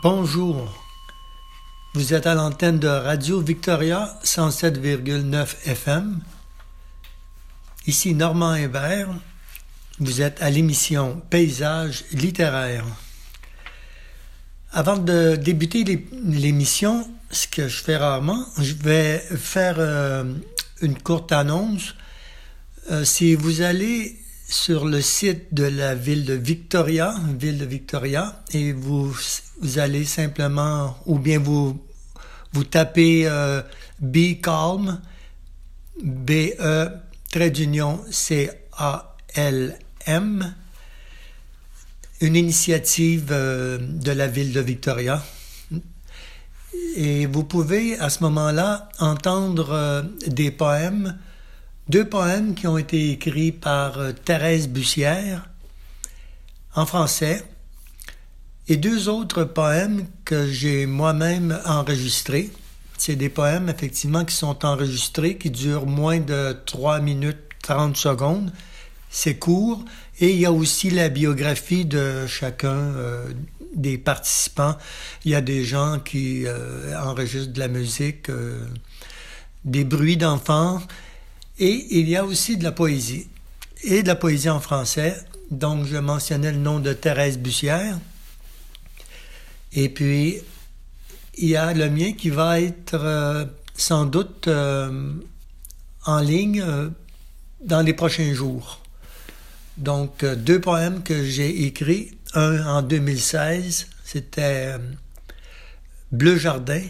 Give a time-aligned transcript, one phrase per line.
[0.00, 0.72] Bonjour.
[1.94, 6.20] Vous êtes à l'antenne de Radio Victoria 107,9 FM.
[7.88, 9.08] Ici Normand Hébert.
[9.98, 12.84] Vous êtes à l'émission Paysage littéraire.
[14.70, 20.32] Avant de débuter l'émission, ce que je fais rarement, je vais faire euh,
[20.80, 21.96] une courte annonce.
[22.92, 24.16] Euh, si vous allez
[24.48, 29.14] sur le site de la ville de Victoria, ville de Victoria, et vous,
[29.60, 31.78] vous allez simplement, ou bien vous,
[32.54, 33.60] vous tapez euh,
[34.00, 35.02] Be Calm,
[36.02, 36.88] B-E,
[37.30, 38.54] trait d'union, C-A-L-M,
[42.22, 45.22] une initiative euh, de la ville de Victoria.
[46.96, 51.18] Et vous pouvez à ce moment-là entendre euh, des poèmes
[51.88, 55.48] deux poèmes qui ont été écrits par euh, Thérèse Bussière
[56.74, 57.42] en français
[58.68, 62.50] et deux autres poèmes que j'ai moi-même enregistrés.
[62.98, 68.52] C'est des poèmes effectivement qui sont enregistrés, qui durent moins de 3 minutes 30 secondes.
[69.08, 69.82] C'est court.
[70.20, 73.32] Et il y a aussi la biographie de chacun euh,
[73.74, 74.76] des participants.
[75.24, 78.30] Il y a des gens qui euh, enregistrent de la musique,
[79.64, 80.82] des bruits d'enfants,
[81.58, 83.26] et il y a aussi de la poésie,
[83.82, 85.16] et de la poésie en français.
[85.50, 87.98] Donc, je mentionnais le nom de Thérèse Bussière.
[89.72, 90.38] Et puis,
[91.36, 95.12] il y a le mien qui va être euh, sans doute euh,
[96.04, 96.88] en ligne euh,
[97.60, 98.80] dans les prochains jours.
[99.76, 102.10] Donc, deux poèmes que j'ai écrits.
[102.34, 104.74] Un en 2016, c'était
[106.12, 106.82] Bleu Jardin,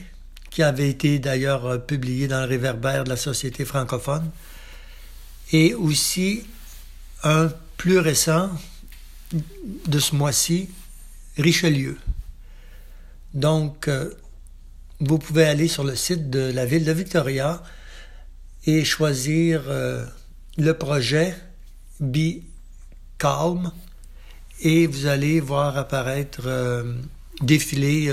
[0.50, 4.30] qui avait été d'ailleurs publié dans le réverbère de la Société francophone
[5.52, 6.44] et aussi
[7.22, 8.50] un plus récent
[9.86, 10.68] de ce mois-ci,
[11.36, 11.96] Richelieu.
[13.34, 14.10] Donc, euh,
[15.00, 17.62] vous pouvez aller sur le site de la ville de Victoria
[18.66, 20.04] et choisir euh,
[20.56, 21.36] le projet
[22.00, 22.42] Be
[23.18, 23.72] Calm
[24.60, 26.94] et vous allez voir apparaître, euh,
[27.40, 28.12] défiler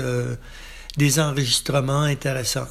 [0.96, 2.68] des enregistrements intéressants.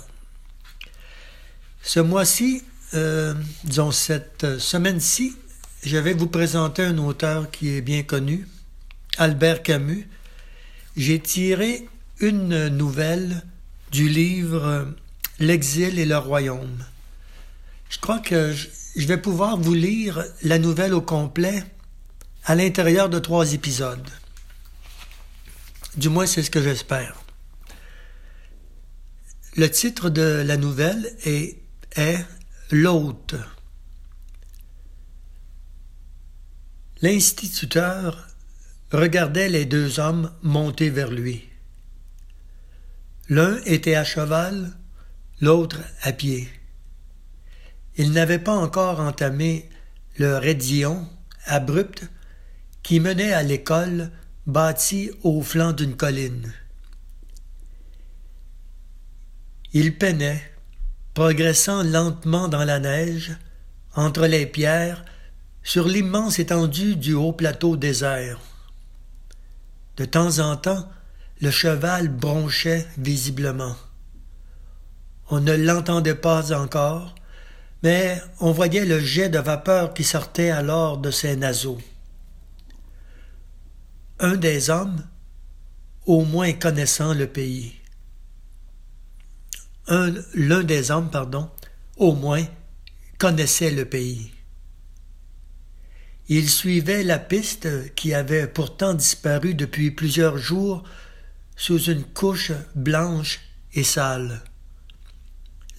[1.81, 2.63] Ce mois-ci,
[2.95, 3.33] euh,
[3.63, 5.35] disons, cette semaine-ci,
[5.83, 8.47] je vais vous présenter un auteur qui est bien connu,
[9.17, 10.07] Albert Camus.
[10.95, 11.87] J'ai tiré
[12.19, 13.43] une nouvelle
[13.91, 14.87] du livre
[15.39, 16.85] L'exil et le royaume.
[17.89, 21.63] Je crois que je vais pouvoir vous lire la nouvelle au complet
[22.45, 24.09] à l'intérieur de trois épisodes.
[25.97, 27.21] Du moins, c'est ce que j'espère.
[29.57, 31.57] Le titre de la nouvelle est
[32.71, 33.35] l'hôte.
[37.01, 38.27] L'instituteur
[38.91, 41.47] regardait les deux hommes monter vers lui.
[43.29, 44.71] L'un était à cheval,
[45.41, 46.49] l'autre à pied.
[47.97, 49.69] Ils n'avaient pas encore entamé
[50.17, 51.07] le raidillon
[51.45, 52.07] abrupt
[52.83, 54.11] qui menait à l'école
[54.47, 56.53] bâtie au flanc d'une colline.
[59.73, 60.54] Ils peinaient,
[61.15, 63.31] progressant lentement dans la neige,
[63.95, 65.05] entre les pierres,
[65.63, 68.37] sur l'immense étendue du haut plateau désert.
[69.95, 70.87] De temps en temps,
[71.39, 73.77] le cheval bronchait visiblement.
[75.29, 77.15] On ne l'entendait pas encore,
[77.81, 81.79] mais on voyait le jet de vapeur qui sortait alors de ses naseaux.
[84.19, 85.01] Un des hommes,
[86.05, 87.73] au moins connaissant le pays,
[89.87, 91.49] l'un des hommes, pardon,
[91.97, 92.45] au moins,
[93.17, 94.31] connaissait le pays.
[96.27, 100.83] Il suivait la piste qui avait pourtant disparu depuis plusieurs jours
[101.55, 103.41] sous une couche blanche
[103.73, 104.43] et sale.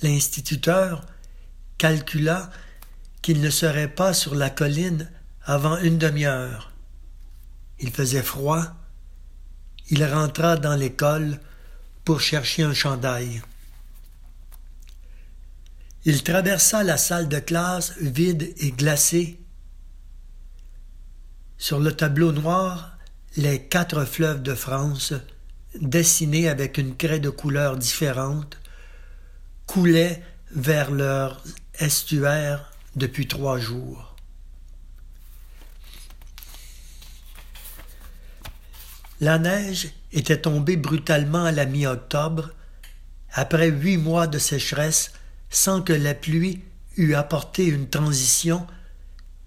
[0.03, 1.05] L'instituteur
[1.79, 2.51] calcula
[3.23, 5.11] qu'il ne serait pas sur la colline
[5.43, 6.73] avant une demi-heure.
[7.81, 8.65] Il faisait froid.
[9.91, 11.41] Il rentra dans l'école
[12.05, 13.43] pour chercher un chandail.
[16.09, 19.41] Il traversa la salle de classe vide et glacée.
[21.59, 22.97] Sur le tableau noir,
[23.37, 25.15] les quatre fleuves de France,
[25.81, 28.57] dessinés avec une craie de couleurs différentes,
[29.67, 30.23] coulaient
[30.53, 31.43] vers leur
[31.81, 34.15] estuaire depuis trois jours.
[39.21, 42.53] La neige était tombée brutalement à la mi-octobre,
[43.33, 45.11] après huit mois de sécheresse
[45.51, 46.63] sans que la pluie
[46.97, 48.67] eût apporté une transition,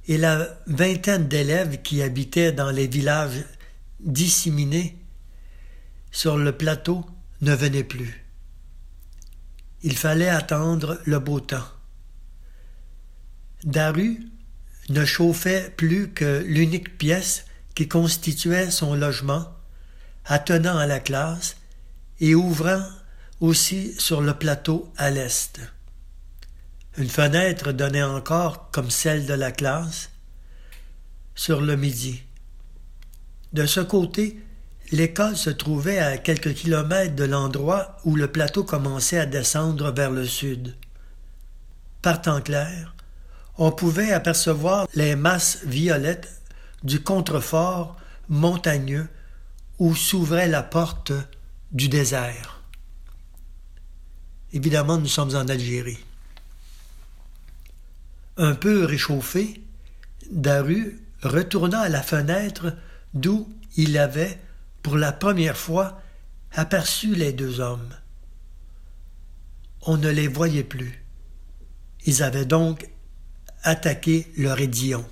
[0.08, 3.46] et la vingtaine d'élèves qui habitaient dans les villages
[4.00, 4.98] disséminés
[6.12, 7.06] sur le plateau
[7.42, 8.26] ne venait plus.
[9.84, 11.68] Il fallait attendre le beau temps.
[13.64, 14.20] Daru
[14.90, 19.46] ne chauffait plus que l'unique pièce qui constituait son logement,
[20.26, 21.58] attenant à la classe
[22.20, 22.84] et ouvrant
[23.40, 25.60] aussi sur le plateau à l'est.
[27.00, 30.10] Une fenêtre donnait encore, comme celle de la classe,
[31.34, 32.24] sur le midi.
[33.54, 34.38] De ce côté,
[34.92, 40.12] l'école se trouvait à quelques kilomètres de l'endroit où le plateau commençait à descendre vers
[40.12, 40.76] le sud.
[42.02, 42.94] Par temps clair,
[43.58, 46.42] on pouvait apercevoir les masses violettes
[46.84, 47.96] du contrefort
[48.28, 49.08] montagneux
[49.78, 51.14] où s'ouvrait la porte
[51.72, 52.62] du désert.
[54.52, 56.00] Évidemment, nous sommes en Algérie.
[58.42, 59.62] Un peu réchauffé,
[60.32, 62.74] Daru retourna à la fenêtre
[63.14, 64.40] d'où il avait,
[64.82, 66.02] pour la première fois,
[66.54, 67.94] aperçu les deux hommes.
[69.82, 71.04] On ne les voyait plus.
[72.06, 72.90] Ils avaient donc
[73.64, 75.06] attaqué le Rédillon.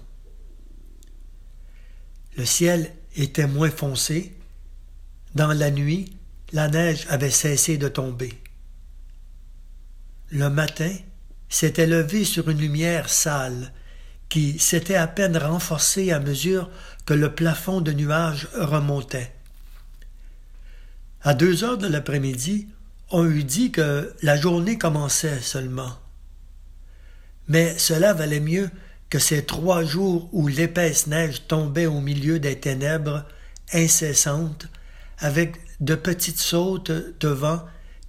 [2.38, 4.38] Le ciel était moins foncé.
[5.35, 6.15] Dans la nuit,
[6.53, 8.41] la neige avait cessé de tomber.
[10.29, 10.95] Le matin
[11.50, 13.72] s'était levé sur une lumière sale
[14.30, 16.70] qui s'était à peine renforcée à mesure
[17.06, 19.32] que le plafond de nuages remontait.
[21.22, 22.68] À deux heures de l'après-midi,
[23.10, 25.98] on eût dit que la journée commençait seulement.
[27.48, 28.70] Mais cela valait mieux
[29.10, 33.24] que ces trois jours où l'épaisse neige tombait au milieu des ténèbres
[33.74, 34.68] incessantes,
[35.20, 37.64] avec de petites sautes de vent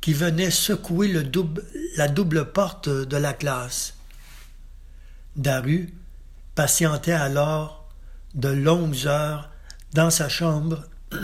[0.09, 1.13] qui venaient secouer
[1.99, 3.93] la double porte de la classe.
[5.37, 5.93] Daru
[6.55, 7.87] patientait alors
[8.33, 9.51] de longues heures
[9.93, 10.83] dans sa chambre,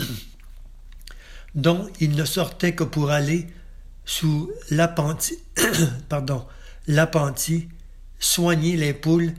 [1.55, 3.47] dont il ne sortait que pour aller
[4.05, 5.39] sous l'appentis,
[6.11, 6.47] pardon,
[8.21, 9.33] soigner les poules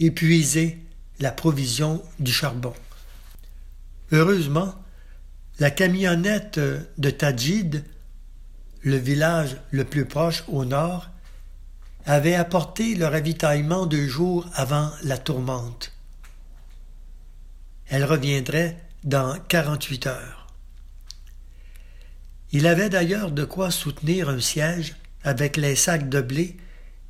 [0.00, 0.76] et puiser
[1.20, 2.74] la provision du charbon.
[4.10, 4.74] Heureusement,
[5.60, 6.58] la camionnette
[6.98, 7.84] de Tajid,
[8.82, 11.10] le village le plus proche au nord,
[12.06, 15.92] avait apporté le ravitaillement deux jours avant la tourmente.
[17.88, 20.46] Elle reviendrait dans quarante-huit heures.
[22.50, 26.56] Il avait d'ailleurs de quoi soutenir un siège avec les sacs de blé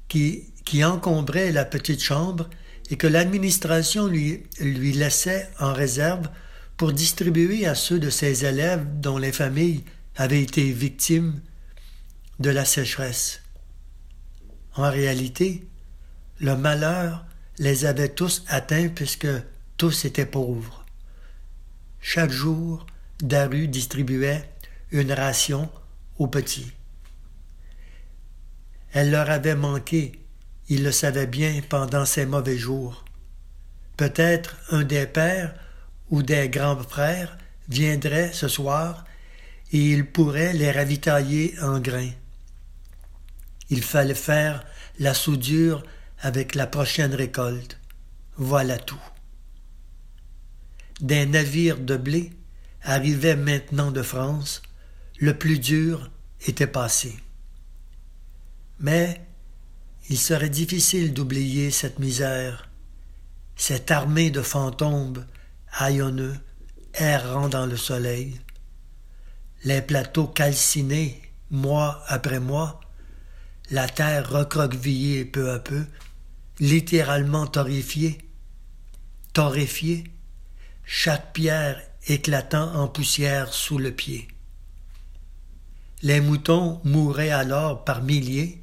[0.09, 2.49] qui encombrait la petite chambre
[2.91, 6.29] et que l'administration lui laissait en réserve
[6.77, 9.85] pour distribuer à ceux de ses élèves dont les familles
[10.17, 11.41] avaient été victimes
[12.39, 13.43] de la sécheresse.
[14.75, 15.67] En réalité,
[16.41, 17.25] le malheur
[17.59, 19.29] les avait tous atteints puisque
[19.77, 20.85] tous étaient pauvres.
[22.01, 22.87] Chaque jour,
[23.21, 24.49] Daru distribuait
[24.91, 25.69] une ration
[26.19, 26.73] aux petits.
[28.93, 30.13] Elle leur avait manqué
[30.69, 33.05] il le savait bien pendant ses mauvais jours.
[33.97, 35.55] Peut-être un des pères
[36.11, 39.05] ou des grands frères viendrait ce soir
[39.73, 42.11] et il pourrait les ravitailler en grains.
[43.71, 44.65] Il fallait faire
[44.99, 45.83] la soudure
[46.21, 47.79] avec la prochaine récolte.
[48.37, 49.01] Voilà tout.
[51.01, 52.33] Des navires de blé
[52.83, 54.63] arrivaient maintenant de France.
[55.19, 56.11] Le plus dur
[56.47, 57.17] était passé.
[58.81, 59.21] Mais
[60.09, 62.71] il serait difficile d'oublier cette misère,
[63.57, 65.27] cette armée de fantômes
[65.73, 66.37] haillonneux
[66.95, 68.41] errant dans le soleil,
[69.65, 71.21] les plateaux calcinés
[71.51, 72.81] mois après mois,
[73.71, 75.85] la terre recroquevillée peu à peu,
[76.59, 78.19] littéralement torréfiée,
[79.33, 80.05] torréfiée,
[80.85, 84.29] chaque pierre éclatant en poussière sous le pied.
[86.03, 88.63] Les moutons mouraient alors par milliers,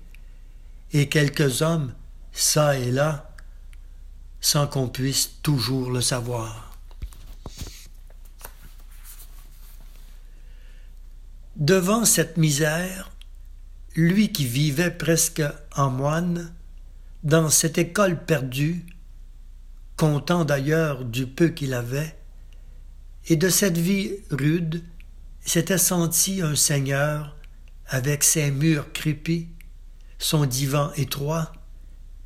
[0.93, 1.93] et quelques hommes,
[2.33, 3.31] çà et là,
[4.39, 6.77] sans qu'on puisse toujours le savoir.
[11.55, 13.11] Devant cette misère,
[13.95, 15.41] lui qui vivait presque
[15.75, 16.53] en moine,
[17.23, 18.85] dans cette école perdue,
[19.97, 22.15] content d'ailleurs du peu qu'il avait,
[23.27, 24.83] et de cette vie rude,
[25.41, 27.35] s'était senti un seigneur
[27.87, 29.47] avec ses murs crépis,
[30.17, 31.51] son divan étroit,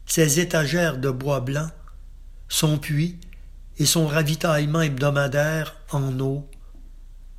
[0.06, 1.70] ses étagères de bois blanc,
[2.48, 3.20] son puits
[3.78, 6.50] et son ravitaillement hebdomadaire en eau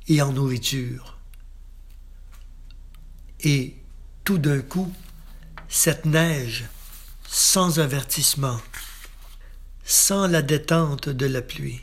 [0.07, 1.19] et en nourriture.
[3.41, 3.80] Et
[4.23, 4.91] tout d'un coup,
[5.67, 6.65] cette neige,
[7.27, 8.59] sans avertissement,
[9.83, 11.81] sans la détente de la pluie.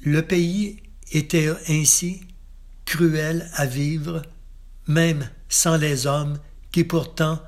[0.00, 0.82] Le pays
[1.12, 2.26] était ainsi
[2.84, 4.22] cruel à vivre,
[4.86, 6.38] même sans les hommes
[6.72, 7.40] qui pourtant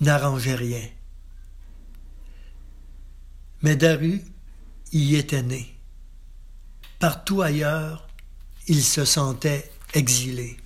[0.00, 0.88] n'arrangeaient rien.
[3.62, 4.22] Mais Daru
[4.92, 5.76] y était né.
[6.98, 8.08] Partout ailleurs,
[8.68, 10.56] il se sentait exilé.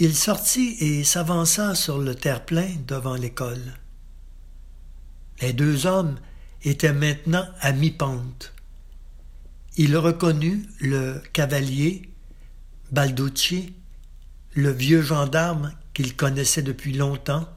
[0.00, 3.74] Il sortit et s'avança sur le terre-plein devant l'école.
[5.40, 6.18] Les deux hommes
[6.64, 8.52] étaient maintenant à mi-pente.
[9.76, 12.10] Il reconnut le cavalier,
[12.90, 13.72] Balducci,
[14.54, 17.48] le vieux gendarme qu'il connaissait depuis longtemps.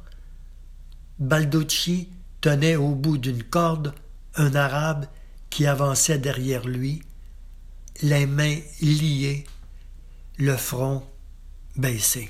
[1.17, 2.09] Balducci
[2.41, 3.95] tenait au bout d'une corde
[4.35, 5.07] un arabe
[5.49, 7.01] qui avançait derrière lui,
[8.03, 9.43] les mains liées,
[10.37, 11.03] le front
[11.77, 12.29] baissé.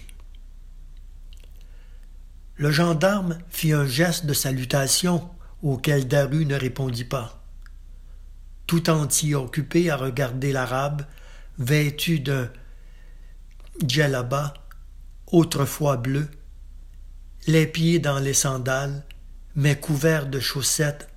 [2.56, 5.30] Le gendarme fit un geste de salutation
[5.62, 7.38] auquel Daru ne répondit pas
[8.68, 11.04] tout entier occupé à regarder l'arabe,
[11.58, 12.51] vêtu d'un
[13.84, 14.54] djellaba,
[15.32, 16.27] autrefois bleu,
[17.48, 19.04] les pieds dans les sandales,
[19.56, 21.08] mais couverts de chaussettes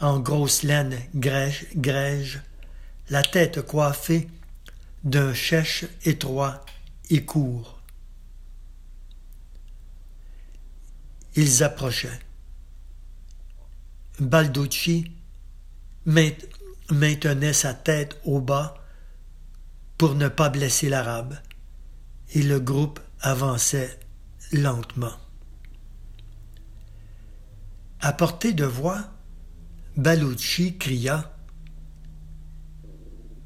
[0.00, 2.42] en grosse laine grège
[3.08, 4.28] la tête coiffée
[5.02, 6.64] d'un chèche étroit
[7.10, 7.80] et court.
[11.36, 12.20] Ils approchaient.
[14.20, 15.10] Balducci,
[16.06, 18.74] maintenait sa tête au bas
[19.98, 21.36] pour ne pas blesser l'arabe,
[22.34, 23.98] et le groupe avançait
[24.52, 25.12] lentement.
[28.00, 29.02] À portée de voix,
[29.96, 31.34] Balouchi cria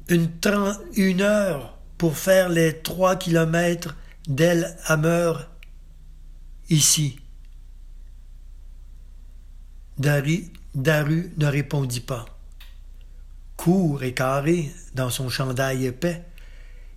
[0.09, 0.29] une,
[0.95, 3.95] une heure pour faire les trois kilomètres
[4.27, 5.33] d'El Hammer
[6.71, 7.19] ici.
[9.99, 12.25] Daru ne répondit pas
[13.59, 16.23] court et carré dans son chandail épais,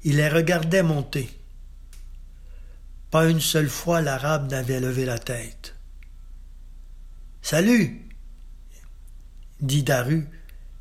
[0.05, 1.29] il les regardait monter.
[3.11, 5.75] Pas une seule fois l'arabe n'avait levé la tête.
[7.43, 8.09] Salut
[9.61, 10.29] dit Daru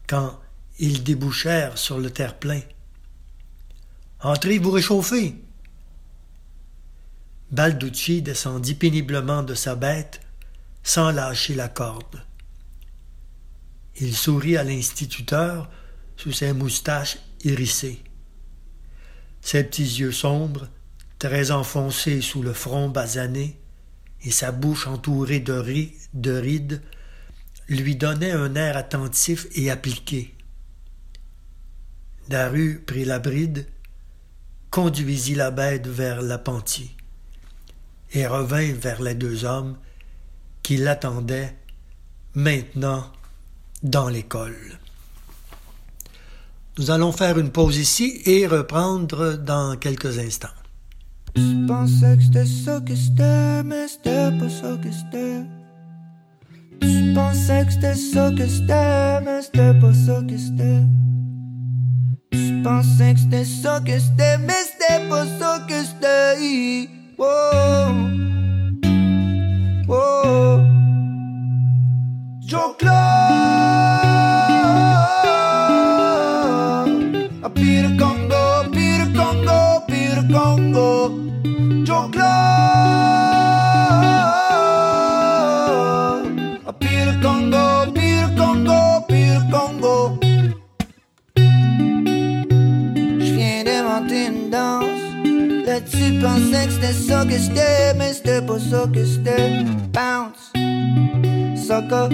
[0.08, 0.40] quand
[0.78, 2.62] ils débouchèrent sur le terre-plein.
[4.24, 5.36] Entrez vous réchauffer.
[7.52, 10.22] Balducci descendit péniblement de sa bête
[10.84, 12.24] sans lâcher la corde.
[14.00, 15.70] Il sourit à l'instituteur
[16.18, 18.04] sous ses moustaches hérissées.
[19.42, 20.70] Ses petits yeux sombres,
[21.18, 23.60] très enfoncés sous le front basané,
[24.24, 25.64] et sa bouche entourée de,
[26.14, 26.82] de rides,
[27.68, 30.36] lui donnaient un air attentif et appliqué.
[32.30, 33.68] Daru prit la bride,
[34.72, 36.96] conduisit la bête vers l'appentis,
[38.14, 39.78] et revint vers les deux hommes
[40.64, 41.56] qui l'attendaient,
[42.34, 43.06] maintenant
[43.84, 44.80] dans l'école.
[46.78, 50.48] Nous allons faire une pause ici et reprendre dans quelques instants.
[51.68, 55.44] Pensais que c'était ça que c'était, mais c'était pas ça que c'était.
[57.14, 60.82] Pensais que c'était ça que c'était, mais c'était pas ça que c'était.
[62.34, 66.90] Je pensais que c'était ça que c'était, mais c'était pas ça que c'était.
[67.18, 67.28] Wow.
[69.88, 70.62] Wow.
[72.42, 72.76] Joe
[77.54, 81.12] Peter Congo, Peter Congo, Peter Congo,
[81.86, 82.71] Joe Peter
[96.22, 99.64] pensais que c'était ça que c'était, mais c'était pas ça que c'était.
[99.92, 100.52] Bounce.
[101.56, 102.10] Soccer.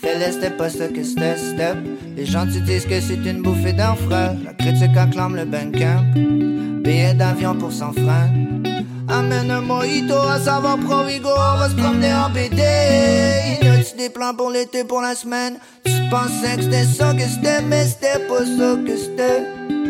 [0.00, 1.76] Fais-le, c'était pas ça que step.
[2.16, 4.08] Les gens te disent que c'est une bouffée d'enfre.
[4.08, 6.04] La critique acclame le camp
[6.82, 8.30] Billet d'avion pour son frein.
[9.08, 12.62] Amène un mojito à savoir Provigo, on va se promener en BD.
[13.62, 15.58] Y a des plans pour l'été, pour la semaine?
[15.84, 19.81] Tu pensais que c'était ça que c'était, mais c'était pas ça que c'était.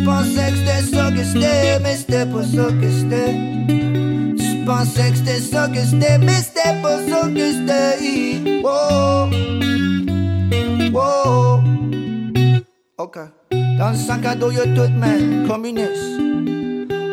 [0.00, 3.60] Tu pensais que c'était ça que c'était, mais c'était pas ça que c'était
[4.70, 8.62] pensais que c'était ça que c'était, mais c'était pas ça que c'était.
[8.62, 9.30] Wow.
[10.92, 11.62] Wow.
[12.98, 13.18] Ok.
[13.78, 15.46] Dans le sac à dos, y'a tout, man.
[15.48, 16.20] Communiste.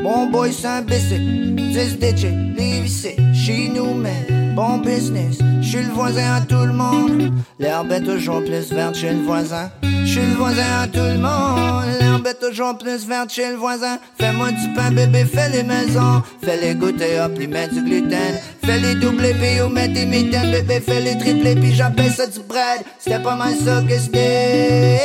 [0.04, 1.56] Mon boy, c'est un imbécile.
[1.56, 2.26] 10 DJ,
[2.58, 2.88] les
[3.34, 4.37] chez nous, man.
[4.58, 5.38] Bon business.
[5.62, 7.32] J'suis le voisin à tout le monde.
[7.60, 9.70] L'herbe est toujours plus verte chez le voisin.
[10.04, 11.86] J'suis le voisin à tout le monde.
[12.00, 14.00] L'herbe est toujours plus verte chez le voisin.
[14.20, 16.24] Fais-moi du pain, bébé, fais les maisons.
[16.44, 18.34] Fais les goûter, hop, les mettre du gluten.
[18.66, 22.26] Fais les doublés, puis ou mettre des mitaines, bébé, fais les triplés, puis j'appelle ça
[22.26, 22.82] du bread.
[22.98, 24.98] C'était pas mal ça que c'était.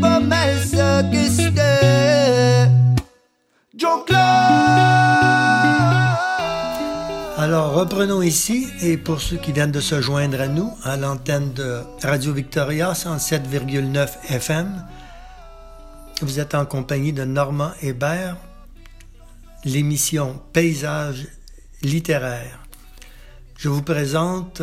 [0.00, 0.72] promesse
[1.12, 2.68] que c'était
[3.76, 5.39] Joe Clark.
[7.50, 11.52] Alors, reprenons ici, et pour ceux qui viennent de se joindre à nous, à l'antenne
[11.52, 14.86] de Radio Victoria 107,9 FM,
[16.22, 18.36] vous êtes en compagnie de Normand Hébert,
[19.64, 21.26] l'émission Paysage
[21.82, 22.60] littéraire.
[23.56, 24.62] Je vous présente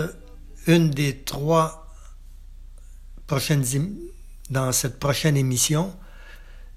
[0.65, 1.93] une des trois
[3.27, 3.65] prochaines
[4.49, 5.93] dans cette prochaine émission.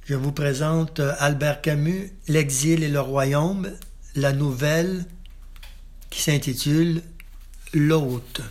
[0.06, 3.70] Je vous présente Albert Camus, L'exil et le royaume,
[4.16, 5.06] la nouvelle
[6.10, 7.02] qui s'intitule
[7.72, 8.42] L'hôte.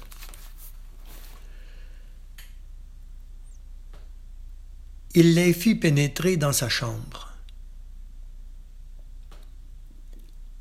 [5.14, 7.34] Il les fit pénétrer dans sa chambre.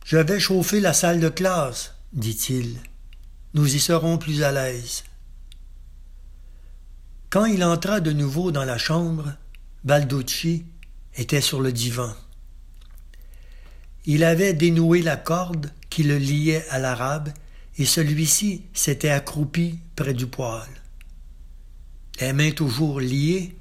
[0.05, 2.81] Je vais chauffer la salle de classe, dit-il.
[3.55, 5.05] Nous y serons plus à l'aise.
[7.31, 9.35] Quand il entra de nouveau dans la chambre,
[9.85, 10.65] Balducci
[11.15, 12.13] était sur le divan.
[14.07, 17.31] Il avait dénoué la corde qui le liait à l'arabe
[17.79, 20.69] et celui-ci s'était accroupi près du poêle.
[22.21, 23.57] Les mains toujours liées,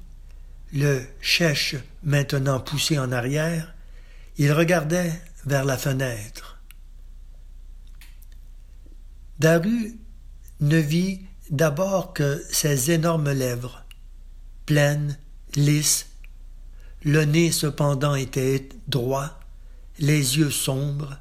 [0.72, 3.74] le chèche maintenant poussé en arrière,
[4.36, 5.12] il regardait
[5.46, 6.60] vers la fenêtre.
[9.38, 9.96] Daru
[10.60, 13.84] ne vit d'abord que ses énormes lèvres,
[14.66, 15.16] pleines,
[15.54, 16.06] lisses,
[17.04, 19.38] le nez cependant était droit,
[20.00, 21.18] les yeux sombres,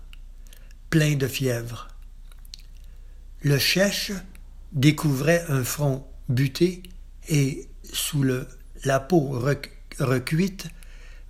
[0.89, 1.87] pleins de fièvre.
[3.41, 4.11] Le chèche
[4.71, 6.83] découvrait un front buté
[7.29, 8.47] et, sous le
[8.83, 9.39] la peau
[9.99, 10.67] recuite,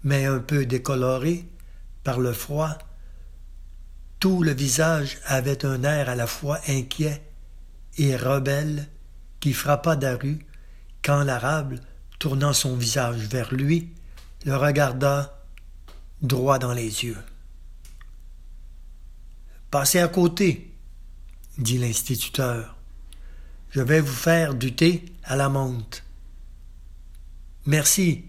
[0.04, 1.46] mais un peu décolorée
[2.04, 2.78] par le froid,
[4.20, 7.22] tout le visage avait un air à la fois inquiet
[7.98, 8.88] et rebelle
[9.40, 10.40] qui frappa Daru
[11.04, 11.76] quand l'arabe,
[12.20, 13.94] tournant son visage vers lui,
[14.46, 15.46] le regarda
[16.22, 17.18] droit dans les yeux.
[19.72, 20.74] Passez à côté,
[21.58, 22.78] dit l'instituteur.
[23.70, 26.04] Je vais vous faire du thé à la menthe.
[27.66, 28.26] Merci,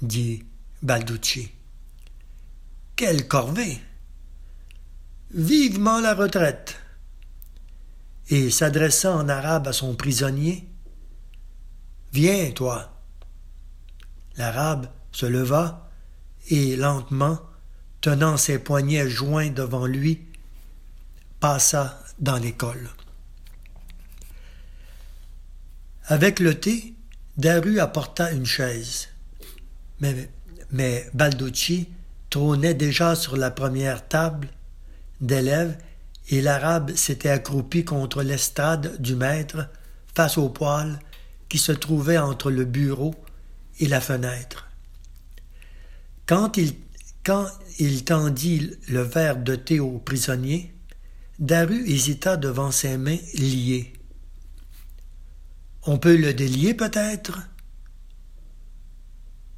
[0.00, 0.44] dit
[0.82, 1.50] Balducci.
[2.96, 3.78] Quelle corvée
[5.34, 6.78] Vivement la retraite
[8.28, 10.68] Et s'adressant en arabe à son prisonnier
[12.12, 12.92] Viens, toi.
[14.36, 15.90] L'arabe se leva
[16.48, 17.40] et lentement,
[18.00, 20.31] tenant ses poignets joints devant lui,
[21.42, 22.88] passa dans l'école.
[26.06, 26.94] Avec le thé,
[27.36, 29.08] Daru apporta une chaise.
[29.98, 31.88] Mais, Balducci
[32.30, 34.50] trônait déjà sur la première table
[35.20, 35.76] d'élèves
[36.28, 39.68] et l'arabe s'était accroupi contre l'estrade du maître
[40.14, 41.00] face au poêle
[41.48, 43.16] qui se trouvait entre le bureau
[43.80, 44.68] et la fenêtre.
[46.26, 46.76] Quand il,
[47.24, 47.48] quand
[47.80, 50.71] il tendit le verre de thé au prisonnier,
[51.42, 53.92] Daru hésita devant ses mains liées.
[55.82, 57.40] On peut le délier peut-être?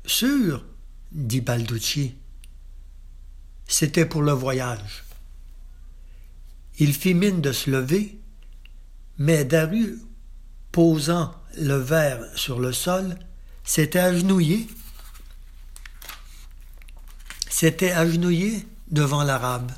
[0.06, 0.64] Sûr,
[1.12, 2.14] dit Balducci.
[3.68, 5.04] C'était pour le voyage.
[6.78, 8.18] Il fit mine de se lever,
[9.18, 9.98] mais Daru,
[10.72, 13.14] posant le verre sur le sol,
[13.62, 14.68] s'était agenouillé.
[17.50, 19.70] S'était agenouillé devant l'arabe.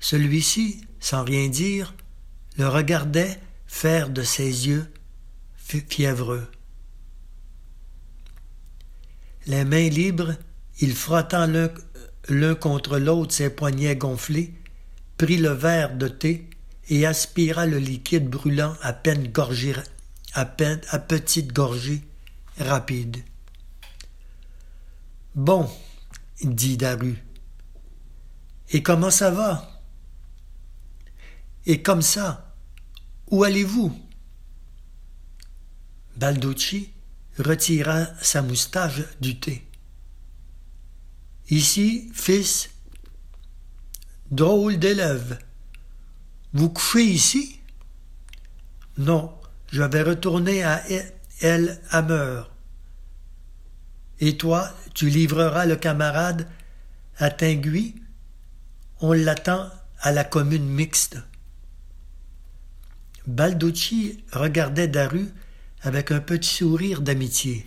[0.00, 1.94] Celui-ci, sans rien dire,
[2.56, 4.90] le regardait faire de ses yeux
[5.56, 6.50] fiévreux.
[9.46, 10.34] Les mains libres,
[10.80, 11.46] il frottant
[12.28, 14.54] l'un contre l'autre ses poignets gonflés,
[15.16, 16.48] prit le verre de thé
[16.88, 19.74] et aspira le liquide brûlant à peine gorgé,
[20.32, 22.02] à peine à petite gorgée
[22.58, 23.18] rapide.
[25.34, 25.68] Bon,
[26.42, 27.22] dit Daru.
[28.70, 29.77] Et comment ça va?
[31.66, 32.54] Et comme ça,
[33.30, 33.98] où allez-vous?
[36.16, 36.90] Balducci
[37.38, 39.64] retira sa moustache du thé.
[41.50, 42.70] Ici, fils,
[44.30, 45.38] drôle d'élève.
[46.52, 47.60] Vous couchez ici?
[48.96, 49.32] Non,
[49.70, 50.82] je vais retourner à
[51.40, 52.42] El Hammer.
[54.20, 56.48] Et toi, tu livreras le camarade
[57.18, 57.94] à Tingui?
[59.00, 61.18] On l'attend à la commune mixte.
[63.28, 65.28] Balducci regardait Daru
[65.82, 67.66] avec un petit sourire d'amitié.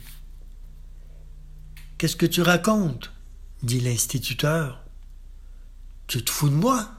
[1.99, 3.11] Qu'est-ce que tu racontes?
[3.61, 4.83] dit l'instituteur.
[6.07, 6.89] Tu te fous de moi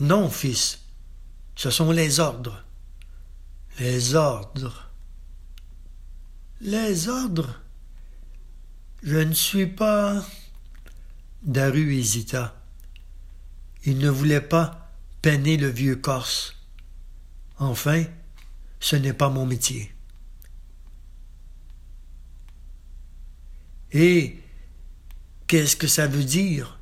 [0.00, 0.80] Non, fils,
[1.54, 2.62] ce sont les ordres.
[3.78, 4.90] Les ordres.
[6.60, 7.58] Les ordres
[9.02, 10.22] Je ne suis pas.
[11.42, 12.54] Daru hésita.
[13.86, 16.55] Il ne voulait pas peiner le vieux Corse.
[17.58, 18.04] Enfin,
[18.80, 19.92] ce n'est pas mon métier.
[23.92, 24.38] Et
[25.46, 26.78] qu'est-ce que ça veut dire?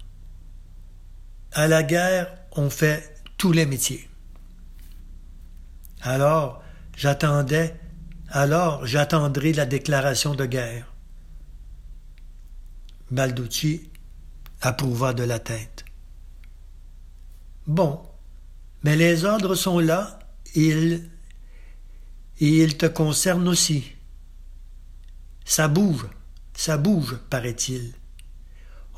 [1.53, 4.09] À la guerre, on fait tous les métiers.
[6.01, 6.63] Alors,
[6.97, 7.79] j'attendais,
[8.29, 10.93] alors j'attendrai la déclaration de guerre.
[13.11, 13.91] Balducci
[14.61, 15.85] approuva de la tête.
[17.67, 18.03] Bon,
[18.83, 20.19] mais les ordres sont là,
[20.55, 21.09] ils,
[22.41, 23.93] et ils te concernent aussi.
[25.45, 26.07] Ça bouge,
[26.55, 27.93] ça bouge, paraît-il.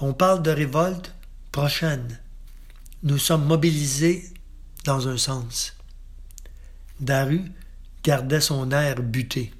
[0.00, 1.14] On parle de révolte
[1.52, 2.20] prochaine.
[3.02, 4.32] Nous sommes mobilisés
[4.84, 5.74] dans un sens.
[7.00, 7.42] Daru
[8.02, 9.52] gardait son air buté.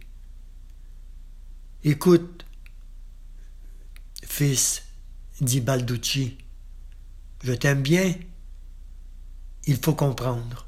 [1.85, 2.44] Écoute,
[4.24, 4.82] fils,
[5.40, 6.38] dit Balducci,
[7.42, 8.14] je t'aime bien.
[9.64, 10.65] Il faut comprendre.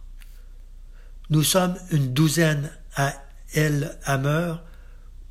[1.30, 3.14] Nous sommes une douzaine à
[3.52, 4.54] El Hammer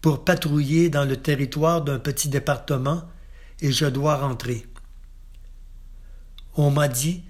[0.01, 3.03] pour patrouiller dans le territoire d'un petit département
[3.61, 4.65] et je dois rentrer.
[6.55, 7.23] On m'a dit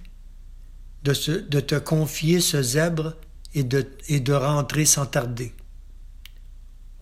[1.04, 1.14] de,
[1.60, 3.16] te confier ce zèbre
[3.54, 5.54] et de, et de rentrer sans tarder.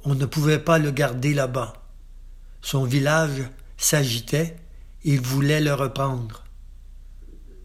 [0.04, 1.74] On ne pouvait pas le garder là-bas.
[2.62, 3.44] Son village
[3.78, 4.56] s'agitait,
[5.04, 6.44] il voulait le reprendre.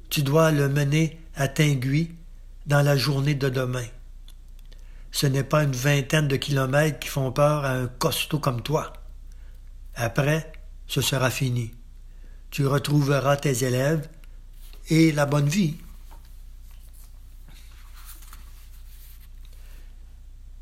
[0.08, 2.12] Tu dois le mener à Tinguy
[2.70, 3.87] dans la journée de demain.
[5.11, 8.92] Ce n'est pas une vingtaine de kilomètres qui font peur à un costaud comme toi.
[9.96, 10.52] Après,
[10.87, 11.74] ce sera fini.
[12.50, 14.09] Tu retrouveras tes élèves
[14.88, 15.78] et la bonne vie.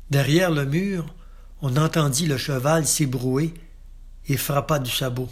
[0.09, 1.13] Derrière le mur,
[1.61, 3.53] on entendit le cheval s'ébrouer
[4.27, 5.29] et frappa du sabot,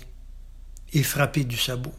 [0.93, 1.95] et frapper du sabot.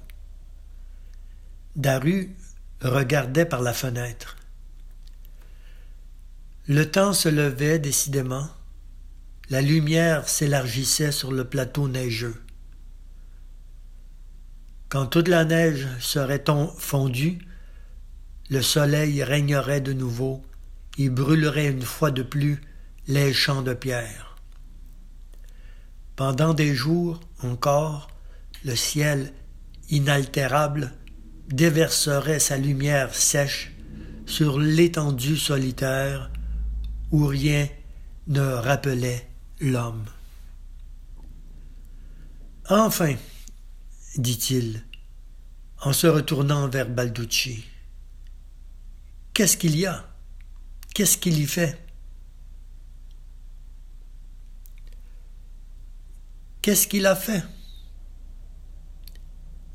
[1.75, 2.37] Daru
[2.81, 4.38] regardait par la fenêtre.
[6.71, 8.47] Le temps se levait décidément,
[9.49, 12.43] la lumière s'élargissait sur le plateau neigeux.
[14.91, 16.45] Quand toute la neige serait
[16.77, 17.39] fondue,
[18.51, 20.43] le soleil régnerait de nouveau
[20.99, 22.61] et brûlerait une fois de plus
[23.07, 24.37] les champs de pierre.
[26.17, 28.11] Pendant des jours encore,
[28.63, 29.33] le ciel
[29.89, 30.93] inaltérable
[31.49, 33.73] déverserait sa lumière sèche
[34.27, 36.31] sur l'étendue solitaire
[37.11, 37.69] où rien
[38.27, 39.29] ne rappelait
[39.61, 40.05] l'homme.
[42.69, 43.15] Enfin,
[44.17, 44.85] dit-il,
[45.81, 47.65] en se retournant vers Balducci.
[49.33, 50.07] Qu'est-ce qu'il y a?
[50.95, 51.79] Qu'est-ce qu'il y fait?
[56.61, 57.43] Qu'est-ce qu'il a fait?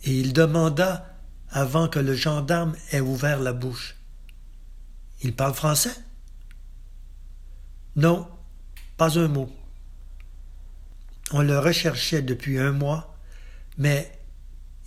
[0.03, 1.17] Et il demanda
[1.49, 3.95] avant que le gendarme ait ouvert la bouche.
[5.21, 5.95] Il parle français?
[7.95, 8.27] Non,
[8.97, 9.51] pas un mot.
[11.31, 13.17] On le recherchait depuis un mois,
[13.77, 14.11] mais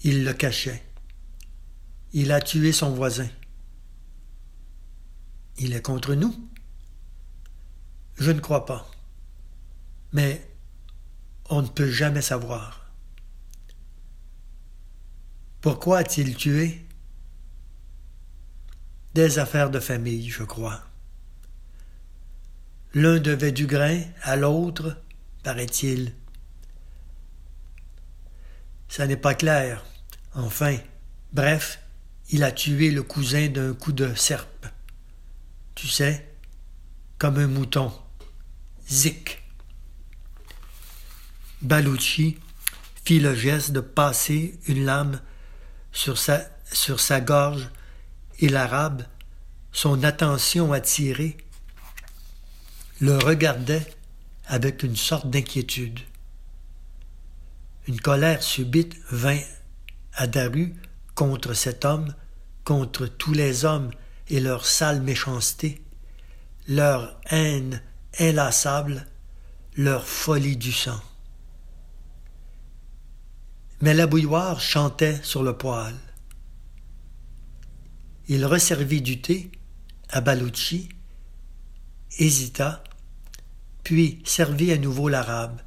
[0.03, 0.83] il le cachait.
[2.13, 3.29] Il a tué son voisin.
[5.59, 6.35] Il est contre nous
[8.17, 8.91] Je ne crois pas.
[10.13, 10.49] Mais
[11.49, 12.91] on ne peut jamais savoir.
[15.61, 16.85] Pourquoi a-t-il tué?
[19.15, 20.83] Des affaires de famille, je crois.
[22.95, 24.97] L'un devait du grain à l'autre,
[25.43, 26.15] paraît-il.
[28.89, 29.85] Ça n'est pas clair.
[30.35, 30.77] Enfin,
[31.33, 31.81] bref,
[32.31, 34.67] il a tué le cousin d'un coup de serpe.
[35.75, 36.27] Tu sais,
[37.19, 37.93] comme un mouton.
[38.89, 39.43] Zic.
[41.63, 42.39] Baluchi
[43.05, 45.21] fit le geste de passer une lame
[45.93, 47.69] sur sa, sur sa gorge
[48.41, 49.05] et l'arabe,
[49.73, 51.37] son attention attirée,
[53.01, 53.87] le regardait
[54.47, 56.01] avec une sorte d'inquiétude.
[57.87, 59.41] Une colère subite vint
[60.15, 60.75] à Daru
[61.15, 62.15] contre cet homme,
[62.65, 63.91] contre tous les hommes
[64.29, 65.83] et leur sale méchanceté,
[66.69, 67.83] leur haine
[68.19, 69.07] inlassable,
[69.77, 71.01] leur folie du sang.
[73.83, 75.95] Mais la bouilloire chantait sur le poêle.
[78.29, 79.53] Il resservit du thé
[80.09, 80.23] à
[82.19, 82.83] hésita,
[83.83, 85.61] puis servit à nouveau l'arabe,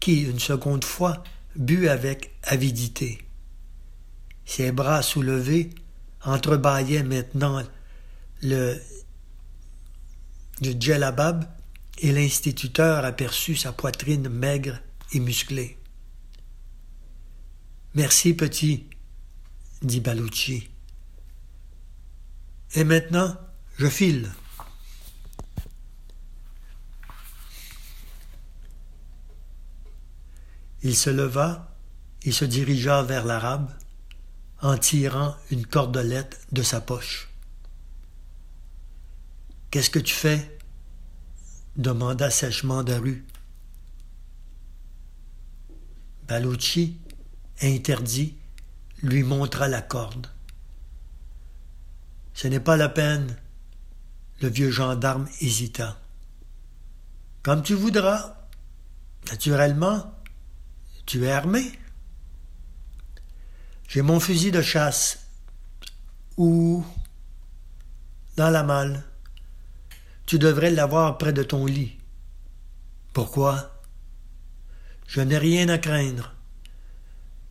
[0.00, 1.22] qui, une seconde fois,
[1.56, 3.18] but avec avidité.
[4.44, 5.70] Ses bras soulevés
[6.24, 7.62] entrebâillaient maintenant
[8.42, 8.80] le,
[10.62, 11.44] le djellabab
[11.98, 14.78] et l'instituteur aperçut sa poitrine maigre
[15.12, 15.78] et musclée.
[17.94, 18.86] Merci, petit,
[19.82, 20.68] dit Balucci.
[22.74, 23.36] Et maintenant,
[23.78, 24.30] je file.
[30.82, 31.74] Il se leva
[32.22, 33.70] et se dirigea vers l'arabe
[34.60, 37.28] en tirant une cordelette de sa poche.
[39.70, 40.58] Qu'est-ce que tu fais?
[41.76, 43.24] demanda sèchement Daru.
[46.26, 46.98] Balucci,
[47.62, 48.36] interdit,
[49.02, 50.26] lui montra la corde.
[52.34, 53.36] Ce n'est pas la peine.
[54.40, 55.98] Le vieux gendarme hésita.
[57.42, 58.36] Comme tu voudras.
[59.30, 60.14] Naturellement,
[61.08, 61.72] tu es armé?
[63.88, 65.30] J'ai mon fusil de chasse.
[66.36, 66.84] Ou
[68.36, 69.02] dans la malle.
[70.26, 71.96] Tu devrais l'avoir près de ton lit.
[73.14, 73.80] Pourquoi?
[75.06, 76.34] Je n'ai rien à craindre.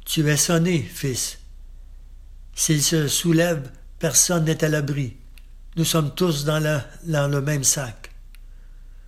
[0.06, 1.40] Tu es sonné, fils.
[2.54, 5.18] S'il se soulève, personne n'est à l'abri.
[5.78, 6.62] Nous sommes tous dans,
[7.06, 8.12] dans le même sac.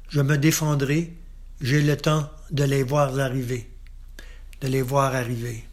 [0.09, 1.15] Je me défendrai,
[1.61, 3.69] j'ai le temps de les voir arriver.
[4.61, 5.65] De les voir arriver.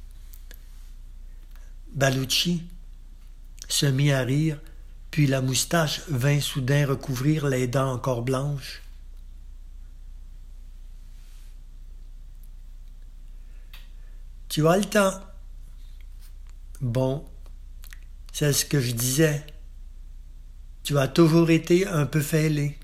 [1.93, 2.63] Balucci
[3.69, 4.61] se mit à rire,
[5.11, 8.83] puis la moustache vint soudain recouvrir les dents encore blanches.
[14.49, 15.21] Tu as le temps.
[16.81, 17.27] Bon,
[18.33, 19.45] c'est ce que je disais.
[20.83, 22.79] Tu as toujours été un peu fêlé.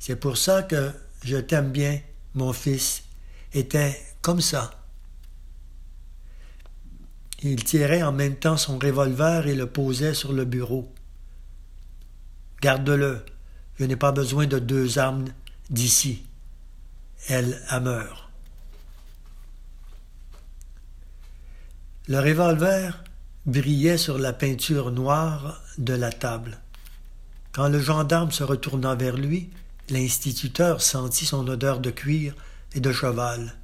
[0.00, 2.00] C'est pour ça que je t'aime bien,
[2.34, 3.04] mon fils.
[3.54, 4.81] Était comme ça.
[7.44, 10.92] Il tirait en même temps son revolver et le posait sur le bureau.
[12.60, 13.24] Garde-le.
[13.78, 15.24] Je n'ai pas besoin de deux armes
[15.68, 16.22] d'ici.
[17.28, 18.28] Elle meurt.
[22.06, 23.02] Le revolver
[23.46, 26.58] brillait sur la peinture noire de la table.
[27.52, 29.50] Quand le gendarme se retourna vers lui,
[29.88, 32.34] l'instituteur sentit son odeur de cuir
[32.74, 33.54] et de cheval.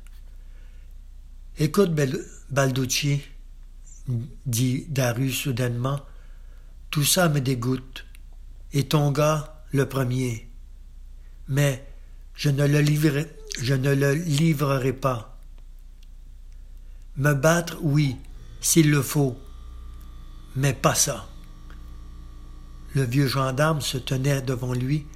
[1.58, 1.92] Écoute,
[2.50, 3.22] Balducci,
[4.46, 6.00] dit Daru soudainement,
[6.90, 8.06] tout ça me dégoûte.
[8.72, 10.48] Et ton gars, le premier.
[11.48, 11.86] Mais
[12.34, 13.26] je ne le livrerai,
[13.60, 15.38] je ne le livrerai pas.
[17.16, 18.16] Me battre, oui,
[18.60, 19.36] s'il le faut,
[20.56, 21.28] mais pas ça.
[22.94, 25.06] Le vieux gendarme se tenait devant lui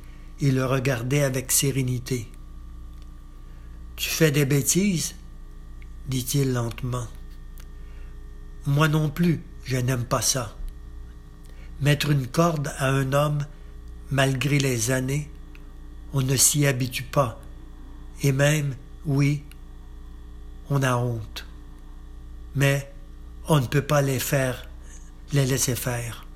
[0.40, 2.28] et le regardait avec sérénité.
[3.96, 5.14] Tu fais des bêtises?
[6.08, 7.06] dit-il lentement.
[8.66, 10.56] Moi non plus, je n'aime pas ça.
[11.80, 13.44] Mettre une corde à un homme,
[14.10, 15.30] malgré les années,
[16.12, 17.40] on ne s'y habitue pas.
[18.22, 19.42] Et même, oui,
[20.70, 21.46] on a honte.
[22.54, 22.92] Mais
[23.48, 24.68] on ne peut pas les faire,
[25.32, 26.26] les laisser faire.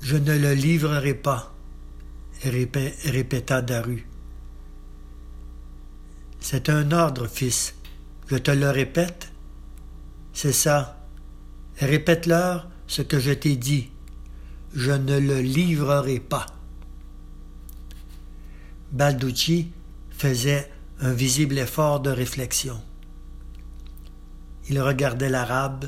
[0.00, 1.54] Je ne le livrerai pas,
[2.42, 4.06] répéta Daru.
[6.40, 7.74] C'est un ordre, fils.
[8.28, 9.32] Je te le répète,
[10.40, 10.96] c'est ça.
[11.80, 13.90] Répète-leur ce que je t'ai dit.
[14.72, 16.46] Je ne le livrerai pas.
[18.92, 19.72] Balducci
[20.10, 20.70] faisait
[21.00, 22.80] un visible effort de réflexion.
[24.68, 25.86] Il regardait l'arabe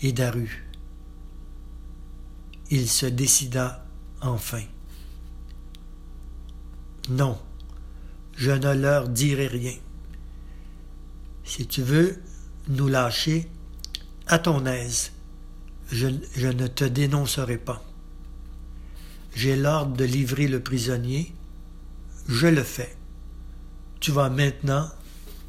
[0.00, 0.64] et Daru.
[2.70, 3.84] Il se décida
[4.22, 4.62] enfin.
[7.10, 7.38] Non,
[8.38, 9.76] je ne leur dirai rien.
[11.44, 12.16] Si tu veux
[12.68, 13.50] nous lâcher,
[14.26, 15.12] à ton aise.
[15.90, 17.82] Je, ne te dénoncerai pas.
[19.34, 21.32] J'ai l'ordre de livrer le prisonnier.
[22.28, 22.96] Je le fais.
[24.00, 24.90] Tu vas maintenant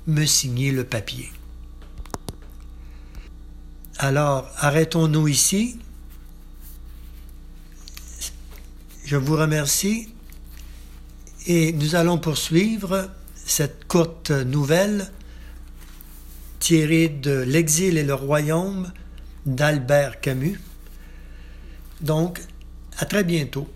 [0.05, 1.31] me signer le papier.
[3.97, 5.79] Alors, arrêtons-nous ici.
[9.05, 10.09] Je vous remercie
[11.47, 15.11] et nous allons poursuivre cette courte nouvelle
[16.59, 18.91] tiré de L'exil et le royaume
[19.45, 20.59] d'Albert Camus.
[22.01, 22.41] Donc,
[22.97, 23.67] à très bientôt.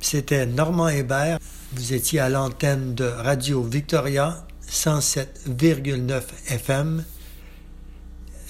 [0.00, 1.38] C'était Normand Hébert.
[1.72, 7.04] Vous étiez à l'antenne de Radio Victoria 107,9 FM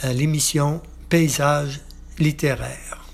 [0.03, 1.81] à l'émission Paysage
[2.19, 3.08] littéraire.